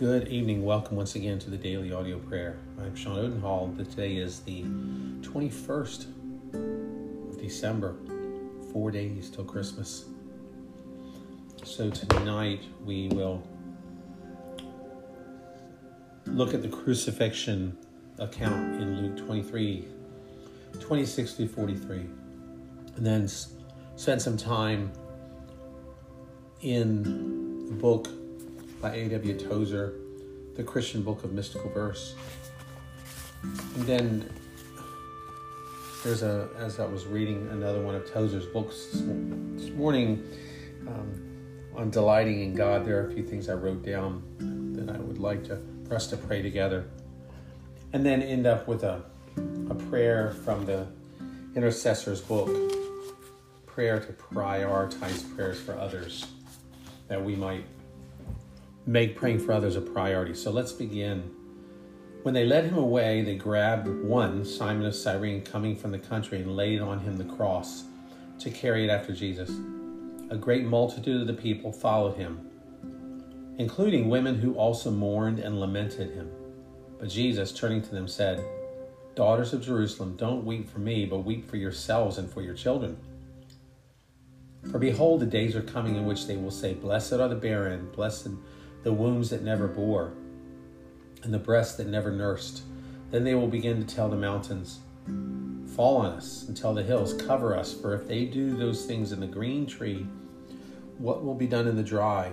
[0.00, 0.64] Good evening.
[0.64, 2.56] Welcome once again to the Daily Audio Prayer.
[2.80, 3.74] I'm Sean Odenhall.
[3.76, 6.06] Today is the 21st
[7.28, 7.96] of December,
[8.72, 10.06] four days till Christmas.
[11.64, 13.46] So tonight we will
[16.24, 17.76] look at the crucifixion
[18.18, 19.84] account in Luke 23,
[20.80, 21.98] 26 through 43,
[22.96, 23.28] and then
[23.96, 24.90] spend some time
[26.62, 28.08] in the book
[28.80, 29.38] by A.W.
[29.38, 29.94] Tozer,
[30.54, 32.14] The Christian Book of Mystical Verse.
[33.42, 34.30] And then
[36.02, 40.26] there's a, as I was reading another one of Tozer's books this morning
[40.86, 44.22] um, on delighting in God, there are a few things I wrote down
[44.76, 46.86] that I would like to, for us to pray together.
[47.92, 49.02] And then end up with a,
[49.68, 50.86] a prayer from the
[51.54, 52.48] intercessor's book,
[53.66, 56.26] prayer to prioritize prayers for others,
[57.08, 57.64] that we might
[58.86, 60.34] make praying for others a priority.
[60.34, 61.30] So let's begin.
[62.22, 66.38] When they led him away, they grabbed one, Simon of Cyrene, coming from the country,
[66.38, 67.84] and laid on him the cross
[68.40, 69.50] to carry it after Jesus.
[70.30, 72.50] A great multitude of the people followed him,
[73.58, 76.30] including women who also mourned and lamented him.
[76.98, 78.44] But Jesus, turning to them, said,
[79.14, 82.96] Daughters of Jerusalem, don't weep for me, but weep for yourselves and for your children.
[84.70, 87.90] For behold, the days are coming in which they will say, Blessed are the barren,
[87.92, 88.28] blessed
[88.82, 90.12] the wombs that never bore,
[91.22, 92.62] and the breasts that never nursed.
[93.10, 94.80] Then they will begin to tell the mountains,
[95.74, 99.12] Fall on us, and tell the hills, Cover us, for if they do those things
[99.12, 100.06] in the green tree,
[100.98, 102.32] what will be done in the dry?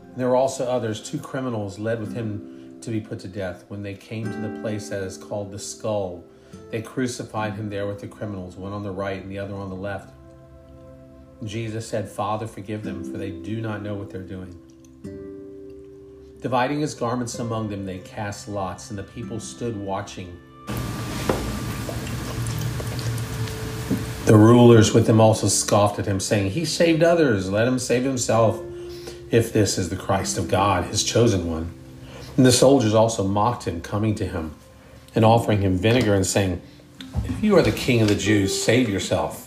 [0.00, 3.64] And there were also others, two criminals led with him to be put to death.
[3.68, 6.24] When they came to the place that is called the skull,
[6.70, 9.68] they crucified him there with the criminals, one on the right and the other on
[9.68, 10.15] the left.
[11.44, 14.54] Jesus said, Father, forgive them, for they do not know what they're doing.
[16.40, 20.36] Dividing his garments among them, they cast lots, and the people stood watching.
[24.26, 28.04] The rulers with them also scoffed at him, saying, He saved others, let him save
[28.04, 28.60] himself,
[29.30, 31.72] if this is the Christ of God, his chosen one.
[32.36, 34.54] And the soldiers also mocked him, coming to him
[35.14, 36.60] and offering him vinegar and saying,
[37.24, 39.45] If you are the king of the Jews, save yourself.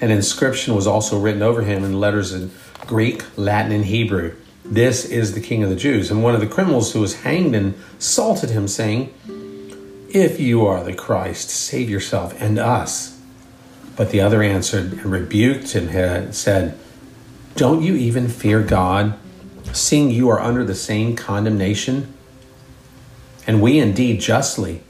[0.00, 2.50] An inscription was also written over him in letters in
[2.86, 4.34] Greek, Latin, and Hebrew.
[4.64, 6.10] This is the King of the Jews.
[6.10, 9.12] And one of the criminals who was hanged insulted him, saying,
[10.08, 13.20] If you are the Christ, save yourself and us.
[13.96, 16.78] But the other answered and rebuked him and said,
[17.56, 19.18] Don't you even fear God,
[19.72, 22.14] seeing you are under the same condemnation?
[23.46, 24.82] And we indeed justly,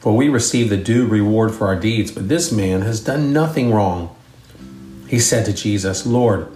[0.00, 3.72] for we receive the due reward for our deeds, but this man has done nothing
[3.72, 4.14] wrong.
[5.12, 6.48] He said to Jesus, Lord,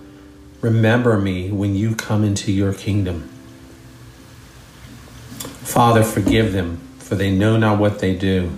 [0.63, 3.29] remember me when you come into your kingdom.
[5.61, 8.51] Father, forgive them, for they know not what they do.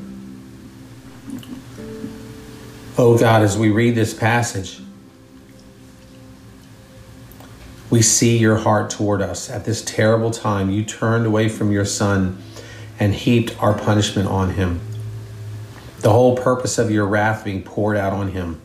[2.97, 4.78] Oh God, as we read this passage,
[7.91, 9.50] we see your heart toward us.
[9.50, 12.41] At this terrible time, you turned away from your Son
[13.00, 14.78] and heaped our punishment on him.
[16.03, 18.60] The whole purpose of your wrath being poured out on him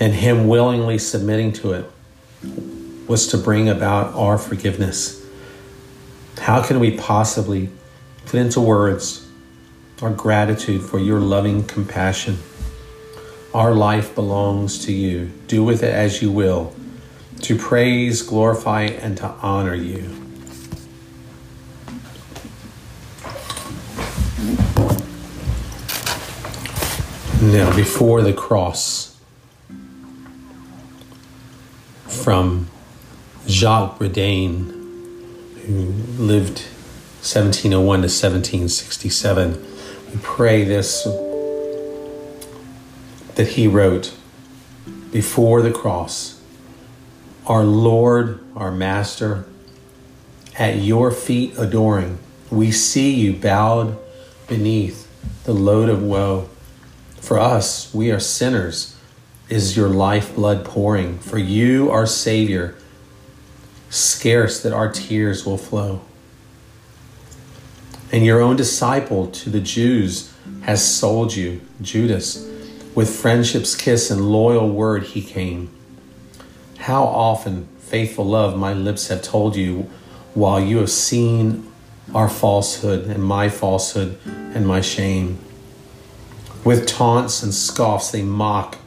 [0.00, 1.90] and Him willingly submitting to it
[3.06, 5.24] was to bring about our forgiveness.
[6.38, 7.70] How can we possibly
[8.26, 9.28] put into words
[10.00, 12.38] our gratitude for your loving compassion?
[13.54, 15.30] Our life belongs to you.
[15.46, 16.74] Do with it as you will,
[17.42, 20.18] to praise, glorify, and to honor you.
[27.42, 29.11] Now, before the cross,
[32.22, 32.68] from
[33.48, 34.70] Jacques Bridaine,
[35.66, 36.60] who lived
[37.20, 39.66] 1701 to 1767.
[40.12, 41.02] We pray this
[43.34, 44.14] that he wrote
[45.10, 46.40] before the cross
[47.46, 49.44] Our Lord, our Master,
[50.58, 52.18] at your feet adoring,
[52.50, 53.98] we see you bowed
[54.46, 55.08] beneath
[55.44, 56.48] the load of woe.
[57.20, 58.96] For us, we are sinners
[59.52, 61.18] is your lifeblood pouring.
[61.18, 62.74] For you, our Savior,
[63.90, 66.00] scarce that our tears will flow.
[68.10, 70.32] And your own disciple to the Jews
[70.62, 72.48] has sold you, Judas.
[72.94, 75.70] With friendship's kiss and loyal word he came.
[76.78, 79.90] How often, faithful love, my lips have told you
[80.32, 81.70] while you have seen
[82.14, 85.38] our falsehood and my falsehood and my shame.
[86.64, 88.78] With taunts and scoffs they mock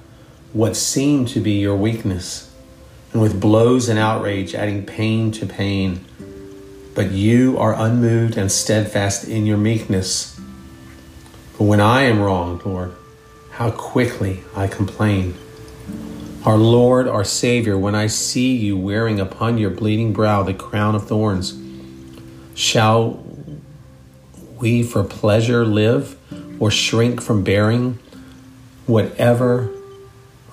[0.55, 2.49] what seemed to be your weakness.
[3.11, 6.03] and with blows and outrage, adding pain to pain.
[6.95, 10.39] But you are unmoved and steadfast in your meekness.
[11.57, 12.93] But when I am wronged, Lord,
[13.51, 15.35] how quickly I complain.
[16.45, 20.95] Our Lord, our Savior, when I see you wearing upon your bleeding brow the crown
[20.95, 21.53] of thorns,
[22.53, 23.25] shall
[24.57, 26.17] we for pleasure live
[26.61, 27.99] or shrink from bearing
[28.85, 29.74] whatever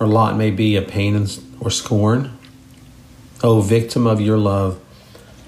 [0.03, 1.29] our lot may be of pain
[1.61, 2.37] or scorn?
[3.45, 4.81] O victim of your love,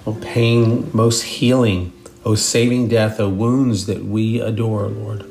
[0.07, 1.93] O pain most healing,
[2.25, 5.29] O saving death, O wounds that we adore, Lord.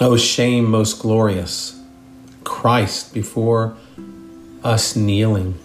[0.00, 1.80] O shame most glorious,
[2.42, 3.76] Christ before
[4.64, 5.56] us kneeling.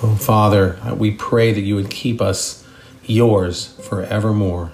[0.00, 2.64] Oh, Father, we pray that you would keep us
[3.04, 4.70] yours forevermore.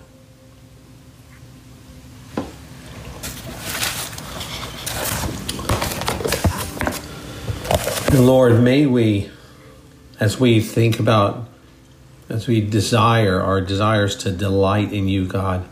[8.18, 9.30] And Lord, may we,
[10.18, 11.48] as we think about,
[12.28, 15.64] as we desire our desires to delight in you, God,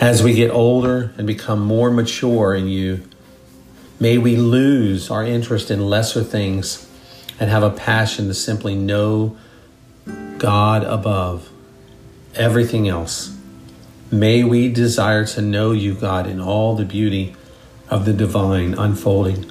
[0.00, 3.02] as we get older and become more mature in you,
[3.98, 6.88] may we lose our interest in lesser things
[7.40, 9.36] and have a passion to simply know
[10.38, 11.50] God above
[12.36, 13.36] everything else.
[14.12, 17.34] May we desire to know you, God, in all the beauty
[17.90, 19.44] of the divine unfolding.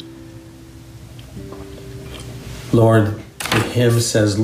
[2.71, 4.39] Lord, the hymn says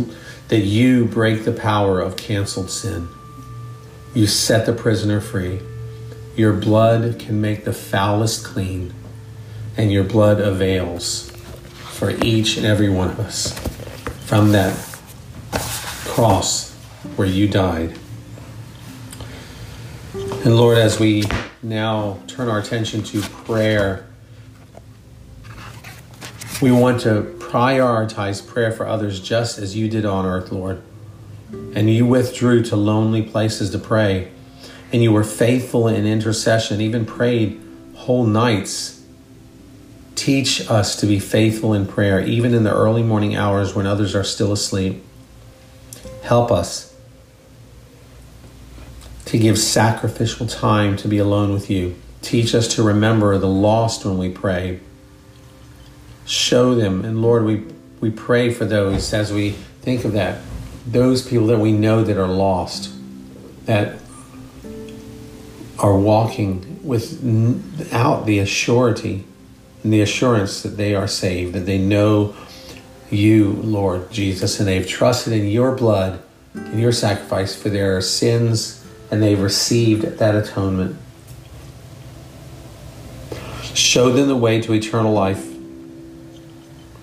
[0.50, 3.08] that you break the power of canceled sin.
[4.14, 5.62] You set the prisoner free.
[6.36, 8.94] Your blood can make the foulest clean,
[9.78, 11.32] and your blood avails
[11.76, 13.58] for each and every one of us
[14.26, 14.76] from that
[16.06, 16.74] cross
[17.16, 17.98] where you died.
[20.14, 21.24] And Lord, as we
[21.66, 24.08] now turn our attention to prayer,
[26.62, 30.82] we want to prioritize prayer for others just as you did on earth, Lord.
[31.74, 34.32] And you withdrew to lonely places to pray,
[34.94, 37.62] and you were faithful in intercession, even prayed
[37.96, 39.04] whole nights.
[40.16, 44.16] Teach us to be faithful in prayer, even in the early morning hours when others
[44.16, 45.04] are still asleep.
[46.24, 46.95] Help us
[49.36, 51.94] to give sacrificial time to be alone with you.
[52.22, 54.80] Teach us to remember the lost when we pray.
[56.26, 57.66] Show them, and Lord, we,
[58.00, 59.52] we pray for those as we
[59.82, 60.42] think of that,
[60.88, 62.94] those people that we know that are lost,
[63.66, 64.00] that
[65.80, 69.24] are walking without the assurity
[69.84, 72.34] and the assurance that they are saved, that they know
[73.10, 76.22] you, Lord Jesus, and they've trusted in your blood
[76.54, 78.84] and your sacrifice for their sins
[79.16, 80.98] and they've received that atonement.
[83.74, 85.56] Show them the way to eternal life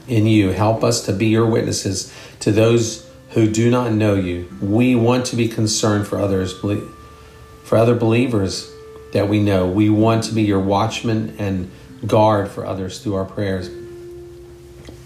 [0.06, 0.50] in you.
[0.50, 4.47] Help us to be your witnesses to those who do not know you.
[4.61, 8.70] We want to be concerned for others, for other believers
[9.14, 9.67] that we know.
[9.67, 11.70] We want to be your watchman and
[12.06, 13.70] guard for others through our prayers.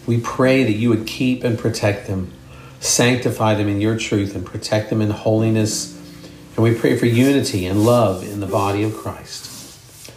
[0.08, 2.32] We pray that you would keep and protect them,
[2.80, 5.95] sanctify them in your truth, and protect them in holiness
[6.56, 10.10] and we pray for unity and love in the body of Christ.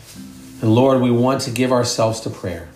[0.62, 2.70] And Lord, we want to give ourselves to prayer.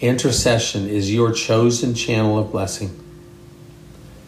[0.00, 3.04] Intercession is your chosen channel of blessing.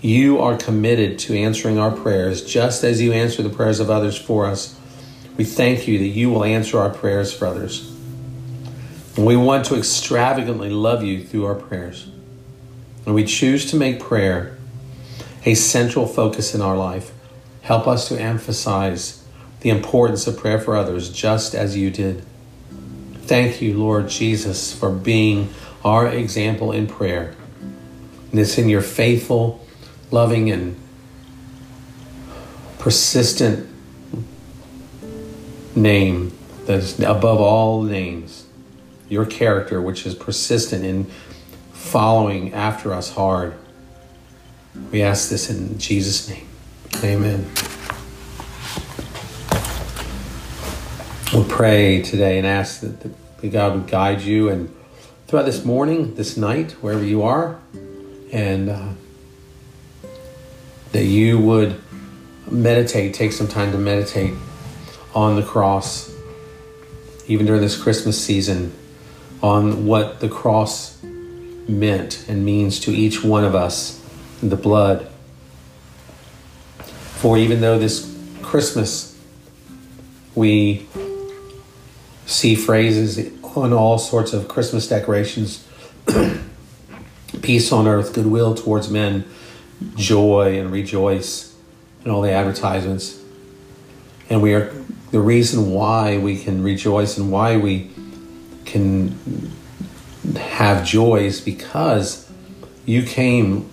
[0.02, 4.18] You are committed to answering our prayers just as you answer the prayers of others
[4.18, 4.78] for us.
[5.36, 7.90] We thank you that you will answer our prayers for others.
[9.16, 12.08] And we want to extravagantly love you through our prayers.
[13.06, 14.58] And we choose to make prayer
[15.46, 17.12] a central focus in our life.
[17.62, 19.24] Help us to emphasize
[19.60, 22.24] the importance of prayer for others just as you did.
[23.22, 25.52] Thank you, Lord Jesus, for being
[25.84, 27.34] our example in prayer.
[28.30, 29.64] And it's in your faithful,
[30.10, 30.76] loving, and
[32.78, 33.68] persistent
[35.76, 36.36] name
[36.66, 38.46] that is above all names,
[39.08, 41.04] your character, which is persistent in
[41.72, 43.54] following after us hard.
[44.90, 46.49] We ask this in Jesus' name.
[47.02, 47.50] Amen.
[51.32, 53.14] We'll pray today and ask that,
[53.52, 54.74] God would guide you and
[55.26, 57.58] throughout this morning, this night, wherever you are,
[58.32, 58.88] and uh,
[60.92, 61.80] that you would
[62.50, 64.34] meditate, take some time to meditate
[65.14, 66.12] on the cross,
[67.26, 68.72] even during this Christmas season,
[69.42, 74.04] on what the cross meant and means to each one of us,
[74.42, 75.09] the blood
[77.20, 79.14] for even though this Christmas
[80.34, 80.86] we
[82.24, 85.66] see phrases on all sorts of Christmas decorations
[87.42, 89.24] peace on earth, goodwill towards men,
[89.96, 91.54] joy and rejoice,
[92.04, 93.22] and all the advertisements.
[94.30, 94.72] And we are
[95.10, 97.90] the reason why we can rejoice and why we
[98.64, 99.52] can
[100.36, 102.30] have joy is because
[102.86, 103.70] you came,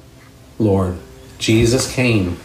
[0.60, 0.98] Lord.
[1.38, 2.38] Jesus came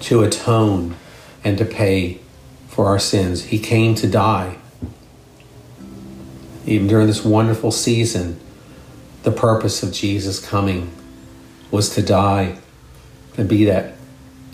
[0.00, 0.96] to atone
[1.42, 2.20] and to pay
[2.68, 3.44] for our sins.
[3.44, 4.58] He came to die.
[6.66, 8.40] Even during this wonderful season,
[9.22, 10.92] the purpose of Jesus coming
[11.70, 12.58] was to die
[13.36, 13.94] and be that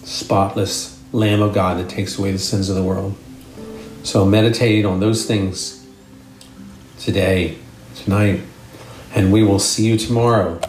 [0.05, 3.15] spotless Lamb of God that takes away the sins of the world.
[4.03, 5.87] So meditate on those things
[6.99, 7.59] today,
[7.97, 8.41] tonight,
[9.15, 10.61] and we will see you tomorrow.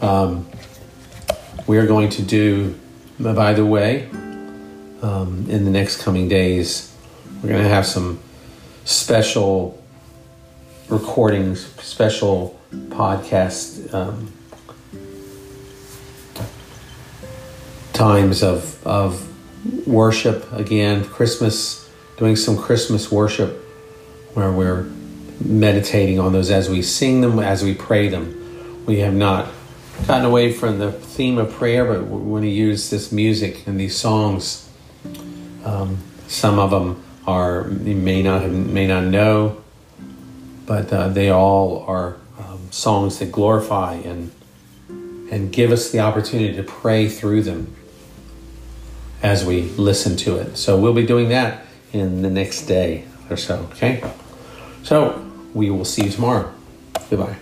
[0.00, 0.48] Um,
[1.66, 2.78] we are going to do,
[3.18, 4.08] by the way,
[5.02, 6.94] um, in the next coming days,
[7.42, 8.20] we're going to have some
[8.84, 9.82] special
[10.88, 14.32] recordings, special podcast um,
[17.92, 19.26] times of, of
[19.86, 23.62] worship again, Christmas, doing some Christmas worship
[24.34, 24.82] where we're
[25.44, 28.84] meditating on those as we sing them, as we pray them.
[28.84, 29.48] We have not
[30.06, 33.78] gotten away from the theme of prayer, but we want to use this music and
[33.80, 34.68] these songs.
[35.64, 35.98] Um,
[36.28, 39.62] some of them are you may not have, may not know,
[40.64, 44.30] but uh, they all are um, songs that glorify and
[45.30, 47.74] and give us the opportunity to pray through them
[49.22, 50.56] as we listen to it.
[50.56, 53.68] So we'll be doing that in the next day or so.
[53.72, 54.02] Okay,
[54.84, 56.52] so we will see you tomorrow.
[57.10, 57.36] Goodbye.